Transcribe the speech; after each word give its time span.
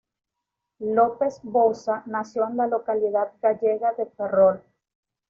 López 0.79 1.39
Bouza 1.43 2.01
nació 2.07 2.47
en 2.47 2.57
la 2.57 2.65
localidad 2.65 3.33
gallega 3.39 3.93
de 3.93 4.07
Ferrol. 4.07 4.63